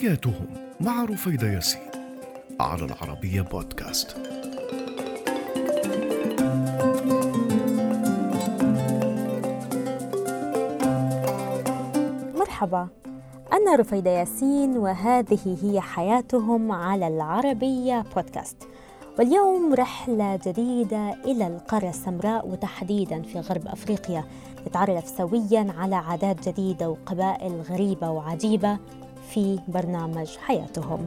حياتهم 0.00 0.46
مع 0.80 1.04
رفيدة 1.04 1.52
ياسين 1.52 1.80
على 2.60 2.84
العربية 2.84 3.42
بودكاست. 3.42 4.16
مرحبا. 12.34 12.88
أنا 13.52 13.76
رفيدة 13.76 14.10
ياسين 14.10 14.76
وهذه 14.76 15.56
هي 15.62 15.80
حياتهم 15.80 16.72
على 16.72 17.08
العربية 17.08 18.04
بودكاست. 18.16 18.56
واليوم 19.18 19.74
رحلة 19.74 20.38
جديدة 20.46 21.14
إلى 21.24 21.46
القارة 21.46 21.88
السمراء 21.88 22.48
وتحديدا 22.48 23.22
في 23.22 23.40
غرب 23.40 23.66
أفريقيا 23.66 24.24
نتعرف 24.66 25.08
سويا 25.08 25.74
على 25.78 25.96
عادات 25.96 26.48
جديدة 26.48 26.90
وقبائل 26.90 27.60
غريبة 27.70 28.10
وعجيبة. 28.10 28.78
في 29.34 29.58
برنامج 29.68 30.36
حياتهم. 30.36 31.06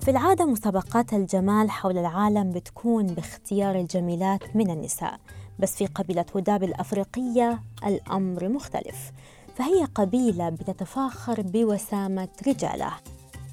في 0.00 0.10
العادة 0.10 0.44
مسابقات 0.46 1.12
الجمال 1.12 1.70
حول 1.70 1.98
العالم 1.98 2.52
بتكون 2.52 3.06
باختيار 3.06 3.74
الجميلات 3.74 4.56
من 4.56 4.70
النساء 4.70 5.18
بس 5.58 5.76
في 5.76 5.86
قبيلة 5.86 6.24
وداب 6.34 6.62
الأفريقية 6.62 7.58
الأمر 7.86 8.48
مختلف. 8.48 9.12
فهي 9.56 9.84
قبيلة 9.84 10.48
بتتفاخر 10.48 11.42
بوسامة 11.42 12.28
رجالها 12.46 13.00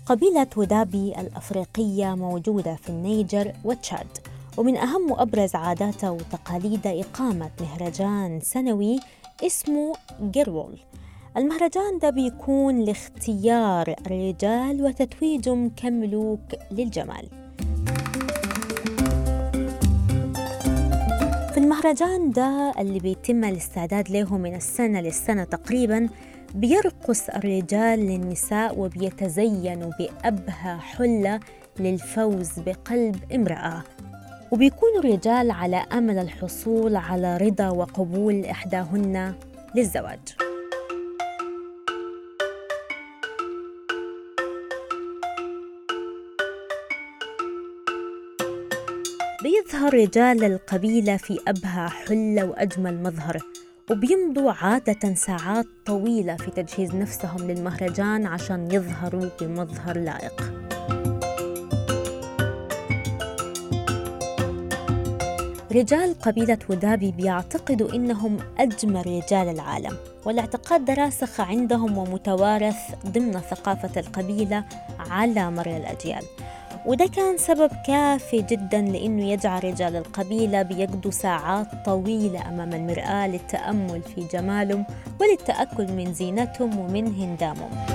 قبيلة 0.05 0.48
ودابي 0.57 1.20
الأفريقية 1.20 2.15
موجودة 2.15 2.76
في 2.76 2.90
النيجر 2.90 3.53
وتشاد. 3.63 4.30
ومن 4.57 4.77
أهم 4.77 5.12
وأبرز 5.12 5.55
عاداتها 5.55 6.10
وتقاليدها 6.10 7.02
إقامة 7.02 7.49
مهرجان 7.62 8.40
سنوي 8.44 8.99
اسمه 9.46 9.94
جيرول. 10.21 10.80
المهرجان 11.38 11.99
ده 12.02 12.10
بيكون 12.10 12.79
لاختيار 12.79 13.96
الرجال 14.05 14.84
وتتويجهم 14.84 15.70
كملوك 15.70 16.40
للجمال. 16.72 17.29
في 21.52 21.57
المهرجان 21.57 22.32
ده 22.32 22.74
اللي 22.79 22.99
بيتم 22.99 23.44
الاستعداد 23.44 24.10
له 24.12 24.38
من 24.38 24.55
السنة 24.55 25.02
للسنة 25.02 25.44
تقريبا 25.44 26.10
بيرقص 26.55 27.29
الرجال 27.29 27.99
للنساء 27.99 28.79
وبيتزينوا 28.79 29.91
بأبهى 29.99 30.77
حلة 30.77 31.40
للفوز 31.79 32.60
بقلب 32.60 33.16
امرأة. 33.35 33.84
وبيكون 34.52 34.90
الرجال 34.99 35.52
على 35.52 35.76
أمل 35.76 36.18
الحصول 36.18 36.96
على 36.96 37.38
رضا 37.38 37.70
وقبول 37.70 38.46
إحداهن 38.46 39.34
للزواج. 39.76 40.20
بيظهر 49.44 49.94
رجال 49.94 50.44
القبيلة 50.44 51.18
في 51.18 51.40
أبهى 51.48 51.90
حلة 51.90 52.46
وأجمل 52.46 53.04
مظهر 53.04 53.38
وبيمضوا 53.91 54.52
عادة 54.52 55.13
ساعات 55.13 55.66
طويلة 55.85 56.35
في 56.35 56.52
تجهيز 56.52 56.96
نفسهم 56.96 57.52
للمهرجان 57.52 58.26
عشان 58.26 58.72
يظهروا 58.72 59.29
بمظهر 59.41 59.98
لائق. 59.98 60.70
رجال 65.75 66.19
قبيلة 66.19 66.57
ودابي 66.69 67.11
بيعتقدوا 67.11 67.93
إنهم 67.95 68.37
أجمل 68.59 69.07
رجال 69.07 69.49
العالم 69.49 69.97
والاعتقاد 70.25 70.91
راسخ 70.91 71.41
عندهم 71.41 71.97
ومتوارث 71.97 72.75
ضمن 73.07 73.31
ثقافة 73.31 74.01
القبيلة 74.01 74.63
على 74.99 75.51
مر 75.51 75.65
الأجيال. 75.65 76.23
وده 76.85 77.05
كان 77.05 77.37
سبب 77.37 77.71
كافي 77.87 78.41
جدا 78.41 78.81
لأنه 78.81 79.31
يجعل 79.31 79.63
رجال 79.63 79.95
القبيلة 79.95 80.61
بيقضوا 80.61 81.11
ساعات 81.11 81.67
طويلة 81.85 82.49
أمام 82.49 82.73
المرآة 82.73 83.27
للتأمل 83.27 84.01
في 84.01 84.27
جمالهم 84.33 84.85
وللتأكد 85.21 85.91
من 85.91 86.13
زينتهم 86.13 86.79
ومن 86.79 87.07
هندامهم. 87.07 87.91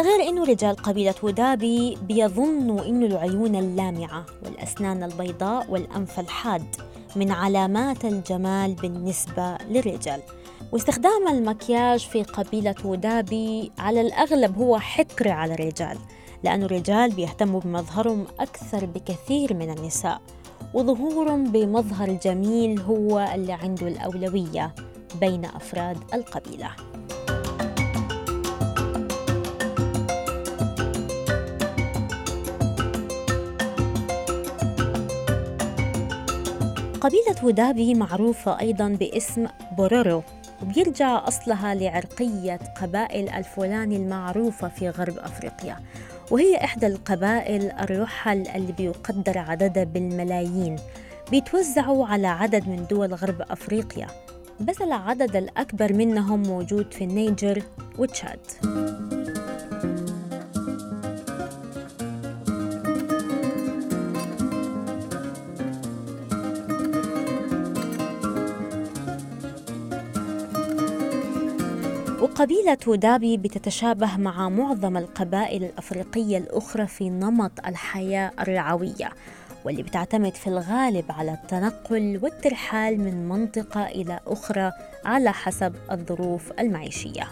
ده 0.00 0.06
غير 0.06 0.28
إنه 0.28 0.44
رجال 0.44 0.76
قبيلة 0.76 1.14
ودابي 1.22 1.98
بيظنوا 2.02 2.84
إنه 2.84 3.06
العيون 3.06 3.56
اللامعة 3.56 4.26
والأسنان 4.44 5.02
البيضاء 5.02 5.70
والأنف 5.70 6.20
الحاد 6.20 6.76
من 7.16 7.30
علامات 7.30 8.04
الجمال 8.04 8.74
بالنسبة 8.74 9.58
للرجال. 9.70 10.20
واستخدام 10.72 11.28
المكياج 11.28 12.00
في 12.00 12.22
قبيلة 12.22 12.74
ودابي 12.84 13.72
على 13.78 14.00
الأغلب 14.00 14.58
هو 14.58 14.78
حكر 14.78 15.28
على 15.28 15.54
الرجال 15.54 15.98
لأن 16.44 16.62
الرجال 16.62 17.12
بيهتموا 17.12 17.60
بمظهرهم 17.60 18.26
أكثر 18.40 18.86
بكثير 18.86 19.54
من 19.54 19.70
النساء 19.70 20.20
وظهورهم 20.74 21.44
بمظهر 21.44 22.12
جميل 22.12 22.80
هو 22.80 23.30
اللي 23.34 23.52
عنده 23.52 23.88
الأولوية 23.88 24.74
بين 25.20 25.44
أفراد 25.44 25.98
القبيلة. 26.14 26.70
قبيلة 37.00 37.36
ودابي 37.44 37.94
معروفة 37.94 38.60
أيضا 38.60 38.88
باسم 38.88 39.46
بورورو 39.76 40.22
وبيرجع 40.62 41.28
أصلها 41.28 41.74
لعرقية 41.74 42.58
قبائل 42.82 43.28
الفولاني 43.28 43.96
المعروفة 43.96 44.68
في 44.68 44.88
غرب 44.88 45.18
أفريقيا 45.18 45.76
وهي 46.30 46.56
إحدى 46.56 46.86
القبائل 46.86 47.70
الرحل 47.70 48.48
اللي 48.48 48.72
بيقدر 48.72 49.38
عددها 49.38 49.84
بالملايين 49.84 50.76
بيتوزعوا 51.30 52.06
على 52.06 52.26
عدد 52.26 52.68
من 52.68 52.86
دول 52.90 53.14
غرب 53.14 53.42
أفريقيا 53.42 54.06
بس 54.60 54.82
العدد 54.82 55.36
الأكبر 55.36 55.92
منهم 55.92 56.42
موجود 56.42 56.92
في 56.92 57.04
النيجر 57.04 57.62
وتشاد. 57.98 58.40
وقبيلة 72.40 72.78
ودابي 72.86 73.36
بتتشابه 73.36 74.16
مع 74.16 74.48
معظم 74.48 74.96
القبائل 74.96 75.64
الأفريقية 75.64 76.38
الأخرى 76.38 76.86
في 76.86 77.10
نمط 77.10 77.66
الحياة 77.66 78.30
الرعوية 78.40 79.10
واللي 79.64 79.82
بتعتمد 79.82 80.34
في 80.34 80.46
الغالب 80.46 81.04
على 81.08 81.32
التنقل 81.32 82.20
والترحال 82.22 83.00
من 83.00 83.28
منطقة 83.28 83.86
إلى 83.86 84.20
أخرى 84.26 84.72
على 85.04 85.32
حسب 85.32 85.74
الظروف 85.90 86.52
المعيشية. 86.60 87.28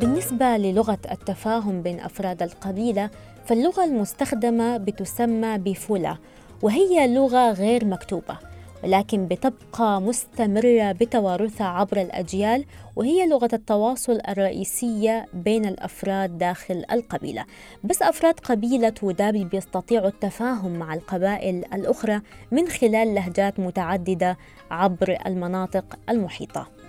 بالنسبة 0.00 0.56
للغة 0.56 0.98
التفاهم 1.10 1.82
بين 1.82 2.00
أفراد 2.00 2.42
القبيلة 2.42 3.10
فاللغة 3.46 3.84
المستخدمة 3.84 4.76
بتسمى 4.76 5.58
بفولا 5.58 6.16
وهي 6.62 7.14
لغة 7.14 7.52
غير 7.52 7.84
مكتوبة 7.84 8.51
ولكن 8.84 9.26
بتبقى 9.26 10.00
مستمرة 10.00 10.92
بتوارثها 10.92 11.66
عبر 11.66 12.00
الأجيال 12.00 12.64
وهي 12.96 13.26
لغة 13.28 13.48
التواصل 13.52 14.20
الرئيسية 14.28 15.26
بين 15.34 15.64
الأفراد 15.64 16.38
داخل 16.38 16.84
القبيلة. 16.92 17.44
بس 17.84 18.02
أفراد 18.02 18.40
قبيلة 18.40 18.94
ودابي 19.02 19.44
بيستطيعوا 19.44 20.08
التفاهم 20.08 20.72
مع 20.72 20.94
القبائل 20.94 21.64
الأخرى 21.74 22.20
من 22.50 22.68
خلال 22.68 23.14
لهجات 23.14 23.60
متعددة 23.60 24.36
عبر 24.70 25.18
المناطق 25.26 25.98
المحيطة. 26.10 26.81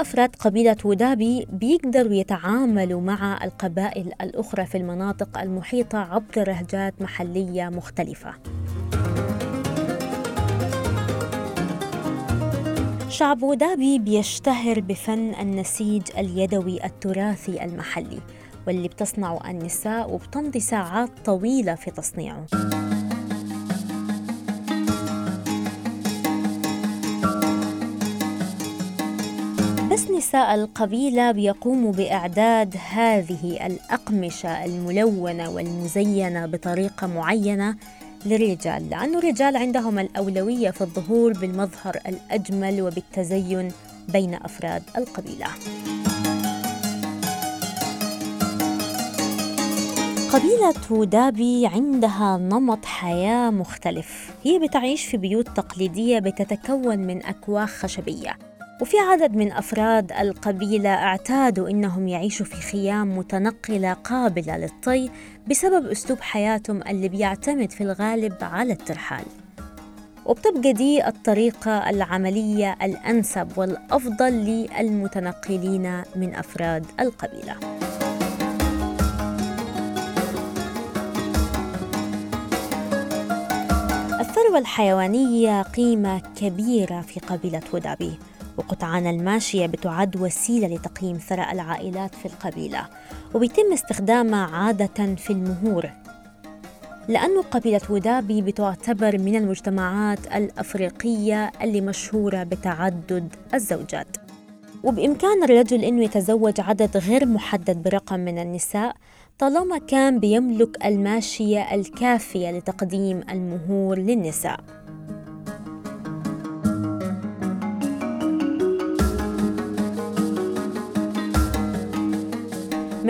أفراد 0.00 0.36
قبيلة 0.36 0.76
ودابي 0.84 1.46
بيقدروا 1.52 2.14
يتعاملوا 2.14 3.00
مع 3.00 3.44
القبائل 3.44 4.12
الأخرى 4.20 4.66
في 4.66 4.78
المناطق 4.78 5.38
المحيطة 5.38 5.98
عبر 5.98 6.46
لهجات 6.46 6.94
محلية 7.02 7.68
مختلفة. 7.68 8.34
شعب 13.08 13.42
ودابي 13.42 13.98
بيشتهر 13.98 14.80
بفن 14.80 15.34
النسيج 15.40 16.02
اليدوي 16.18 16.84
التراثي 16.84 17.64
المحلي 17.64 18.18
واللي 18.66 18.88
بتصنعه 18.88 19.50
النساء 19.50 20.14
وبتمضي 20.14 20.60
ساعات 20.60 21.10
طويلة 21.24 21.74
في 21.74 21.90
تصنيعه. 21.90 22.46
نساء 30.20 30.54
القبيلة 30.54 31.32
بيقوموا 31.32 31.92
بإعداد 31.92 32.76
هذه 32.90 33.66
الأقمشة 33.66 34.64
الملونة 34.64 35.50
والمزينة 35.50 36.46
بطريقة 36.46 37.06
معينة 37.06 37.76
للرجال. 38.26 38.90
لأن 38.90 39.14
الرجال 39.14 39.56
عندهم 39.56 39.98
الأولوية 39.98 40.70
في 40.70 40.80
الظهور 40.80 41.32
بالمظهر 41.32 41.98
الأجمل 42.08 42.82
وبالتزين 42.82 43.72
بين 44.08 44.34
أفراد 44.34 44.82
القبيلة. 44.98 45.46
قبيلة 50.32 51.04
دابي 51.04 51.66
عندها 51.66 52.38
نمط 52.38 52.84
حياة 52.84 53.50
مختلف. 53.50 54.30
هي 54.44 54.58
بتعيش 54.58 55.04
في 55.06 55.16
بيوت 55.16 55.48
تقليدية 55.48 56.18
بتتكون 56.18 56.98
من 56.98 57.26
أكواخ 57.26 57.70
خشبية. 57.70 58.49
وفي 58.80 58.98
عدد 58.98 59.36
من 59.36 59.52
أفراد 59.52 60.12
القبيلة 60.12 60.90
اعتادوا 60.90 61.68
إنهم 61.68 62.08
يعيشوا 62.08 62.46
في 62.46 62.56
خيام 62.56 63.18
متنقلة 63.18 63.92
قابلة 63.92 64.56
للطي 64.56 65.10
بسبب 65.50 65.86
أسلوب 65.86 66.20
حياتهم 66.20 66.82
اللي 66.88 67.08
بيعتمد 67.08 67.70
في 67.70 67.80
الغالب 67.82 68.34
على 68.42 68.72
الترحال. 68.72 69.24
وبتبقى 70.26 70.72
دي 70.72 71.06
الطريقة 71.08 71.90
العملية 71.90 72.76
الأنسب 72.82 73.48
والأفضل 73.56 74.32
للمتنقلين 74.32 76.02
من 76.16 76.34
أفراد 76.34 76.86
القبيلة. 77.00 77.56
الثروة 84.20 84.58
الحيوانية 84.58 85.62
قيمة 85.62 86.22
كبيرة 86.36 87.00
في 87.00 87.20
قبيلة 87.20 87.62
ودابي 87.72 88.12
وقطعان 88.60 89.06
الماشية 89.06 89.66
بتعد 89.66 90.16
وسيلة 90.16 90.68
لتقييم 90.68 91.16
ثراء 91.16 91.52
العائلات 91.52 92.14
في 92.14 92.26
القبيلة 92.26 92.86
وبيتم 93.34 93.72
استخدامها 93.72 94.46
عادة 94.56 95.14
في 95.14 95.30
المهور 95.30 95.90
لأن 97.08 97.42
قبيلة 97.50 97.80
ودابي 97.90 98.42
بتعتبر 98.42 99.18
من 99.18 99.36
المجتمعات 99.36 100.18
الأفريقية 100.26 101.52
اللي 101.62 101.80
مشهورة 101.80 102.42
بتعدد 102.42 103.28
الزوجات. 103.54 104.16
وبإمكان 104.84 105.44
الرجل 105.44 105.84
أنه 105.84 106.04
يتزوج 106.04 106.60
عدد 106.60 106.96
غير 106.96 107.26
محدد 107.26 107.82
برقم 107.82 108.20
من 108.20 108.38
النساء 108.38 108.96
طالما 109.38 109.78
كان 109.78 110.18
بيملك 110.20 110.86
الماشية 110.86 111.74
الكافية 111.74 112.50
لتقديم 112.50 113.20
المهور 113.30 113.98
للنساء. 113.98 114.60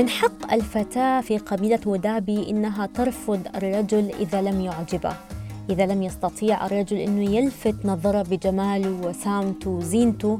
من 0.01 0.09
حق 0.09 0.53
الفتاة 0.53 1.21
في 1.21 1.39
قبيلة 1.39 1.81
ودابي 1.87 2.51
إنها 2.51 2.87
ترفض 2.87 3.41
الرجل 3.55 4.13
إذا 4.21 4.43
لم 4.43 4.61
يعجبه. 4.61 5.17
إذا 5.71 5.87
لم 5.87 6.03
يستطيع 6.03 6.67
الرجل 6.67 6.97
إنه 6.97 7.31
يلفت 7.31 7.75
نظره 7.85 8.23
بجماله 8.23 9.09
وسامته 9.09 9.71
وزينته 9.71 10.39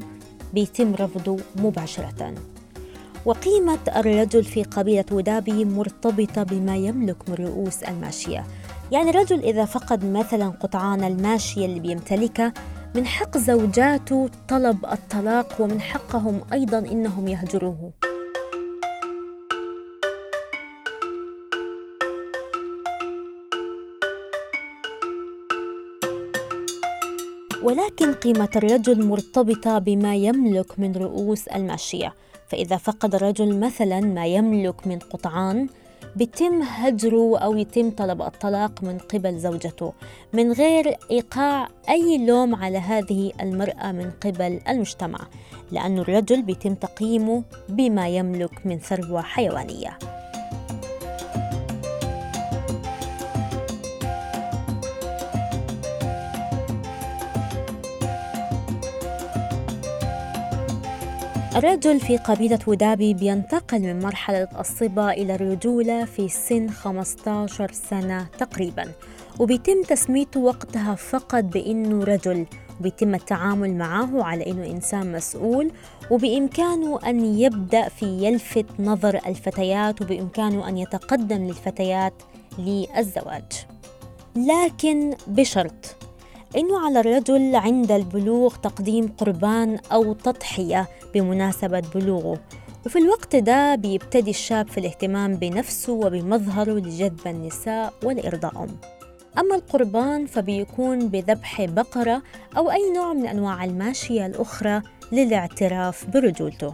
بيتم 0.53 0.95
رفضه 0.95 1.37
مباشرة. 1.55 2.33
وقيمة 3.25 3.79
الرجل 3.95 4.43
في 4.43 4.63
قبيلة 4.63 5.05
ودابي 5.11 5.65
مرتبطة 5.65 6.43
بما 6.43 6.77
يملك 6.77 7.29
من 7.29 7.35
رؤوس 7.35 7.83
الماشية. 7.83 8.45
يعني 8.91 9.09
الرجل 9.09 9.39
إذا 9.39 9.65
فقد 9.65 10.05
مثلا 10.05 10.47
قطعان 10.49 11.03
الماشية 11.03 11.65
اللي 11.65 11.79
بيمتلكها 11.79 12.53
من 12.95 13.05
حق 13.05 13.37
زوجاته 13.37 14.29
طلب 14.49 14.85
الطلاق 14.85 15.55
ومن 15.59 15.81
حقهم 15.81 16.41
أيضا 16.53 16.79
إنهم 16.79 17.27
يهجروه. 17.27 17.91
ولكن 27.63 28.13
قيمة 28.13 28.49
الرجل 28.55 29.07
مرتبطة 29.07 29.79
بما 29.79 30.15
يملك 30.15 30.79
من 30.79 30.91
رؤوس 30.91 31.47
الماشية 31.47 32.13
فإذا 32.47 32.77
فقد 32.77 33.15
الرجل 33.15 33.59
مثلا 33.59 33.99
ما 33.99 34.25
يملك 34.25 34.87
من 34.87 34.99
قطعان 34.99 35.67
بيتم 36.15 36.61
هجره 36.61 37.37
أو 37.37 37.57
يتم 37.57 37.89
طلب 37.89 38.21
الطلاق 38.21 38.83
من 38.83 38.97
قبل 38.97 39.39
زوجته. 39.39 39.93
من 40.33 40.51
غير 40.51 40.97
إيقاع 41.11 41.67
أي 41.89 42.25
لوم 42.25 42.55
على 42.55 42.77
هذه 42.77 43.31
المرأة 43.41 43.91
من 43.91 44.11
قبل 44.25 44.59
المجتمع 44.69 45.19
لأن 45.71 45.99
الرجل 45.99 46.41
بيتم 46.41 46.75
تقييمه 46.75 47.43
بما 47.69 48.09
يملك 48.09 48.65
من 48.65 48.79
ثروة 48.79 49.21
حيوانية. 49.21 49.97
الرجل 61.55 61.99
في 61.99 62.17
قبيلة 62.17 62.59
ودابي 62.67 63.13
بينتقل 63.13 63.79
من 63.79 63.99
مرحلة 63.99 64.47
الصبا 64.59 65.11
إلى 65.11 65.35
الرجولة 65.35 66.05
في 66.05 66.29
سن 66.29 66.69
15 66.69 67.71
سنة 67.71 68.27
تقريبا. 68.37 68.91
وبيتم 69.39 69.83
تسميته 69.83 70.39
وقتها 70.39 70.95
فقط 70.95 71.43
بأنه 71.43 72.03
رجل 72.03 72.45
وبيتم 72.79 73.15
التعامل 73.15 73.75
معه 73.75 74.23
على 74.23 74.51
أنه 74.51 74.65
إنسان 74.65 75.11
مسؤول 75.11 75.71
وبإمكانه 76.11 76.99
أن 77.07 77.39
يبدأ 77.39 77.89
في 77.89 78.05
يلفت 78.05 78.65
نظر 78.79 79.19
الفتيات 79.27 80.01
وبإمكانه 80.01 80.69
أن 80.69 80.77
يتقدم 80.77 81.47
للفتيات 81.47 82.13
للزواج. 82.57 83.65
لكن 84.35 85.13
بشرط 85.27 85.95
إنه 86.55 86.85
على 86.85 86.99
الرجل 86.99 87.55
عند 87.55 87.91
البلوغ 87.91 88.55
تقديم 88.55 89.07
قربان 89.17 89.79
أو 89.91 90.13
تضحية 90.13 90.87
بمناسبة 91.13 91.83
بلوغه. 91.95 92.39
وفي 92.85 92.99
الوقت 92.99 93.35
ده 93.35 93.75
بيبتدي 93.75 94.29
الشاب 94.29 94.67
في 94.67 94.77
الاهتمام 94.77 95.35
بنفسه 95.35 95.93
وبمظهره 95.93 96.73
لجذب 96.73 97.27
النساء 97.27 97.93
ولإرضائهم. 98.03 98.77
أما 99.37 99.55
القربان 99.55 100.25
فبيكون 100.25 101.07
بذبح 101.07 101.65
بقرة 101.65 102.21
أو 102.57 102.71
أي 102.71 102.93
نوع 102.95 103.13
من 103.13 103.27
أنواع 103.27 103.63
الماشية 103.63 104.25
الأخرى 104.25 104.81
للاعتراف 105.11 106.05
برجولته. 106.09 106.73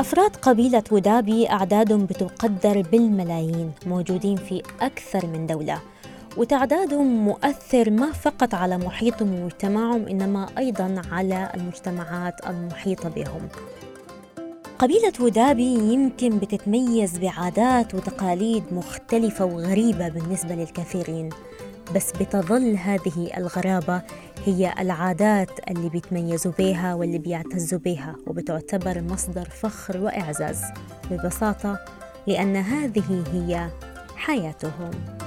أفراد 0.00 0.36
قبيلة 0.36 0.82
ودابي 0.90 1.50
أعدادهم 1.50 2.06
بتقدر 2.06 2.82
بالملايين 2.82 3.72
موجودين 3.86 4.36
في 4.36 4.62
أكثر 4.80 5.26
من 5.26 5.46
دولة. 5.46 5.80
وتعدادهم 6.36 7.24
مؤثر 7.24 7.90
ما 7.90 8.12
فقط 8.12 8.54
على 8.54 8.78
محيطهم 8.78 9.34
ومجتمعهم 9.34 10.06
إنما 10.08 10.46
أيضا 10.58 11.02
على 11.12 11.52
المجتمعات 11.54 12.34
المحيطة 12.46 13.08
بهم. 13.08 13.48
قبيلة 14.78 15.12
ودابي 15.20 15.74
يمكن 15.74 16.38
بتتميز 16.38 17.18
بعادات 17.18 17.94
وتقاليد 17.94 18.64
مختلفة 18.72 19.44
وغريبة 19.44 20.08
بالنسبة 20.08 20.54
للكثيرين. 20.54 21.30
بس 21.94 22.12
بتظل 22.12 22.76
هذه 22.76 23.30
الغرابة 23.36 24.02
هي 24.44 24.74
العادات 24.78 25.50
اللي 25.70 25.88
بيتميزوا 25.88 26.52
بيها 26.58 26.94
واللي 26.94 27.18
بيعتزوا 27.18 27.78
بيها 27.78 28.16
وبتعتبر 28.26 29.00
مصدر 29.00 29.44
فخر 29.44 30.00
وإعزاز 30.00 30.62
ببساطة 31.10 31.78
لأن 32.26 32.56
هذه 32.56 33.24
هي 33.32 33.70
حياتهم. 34.16 35.19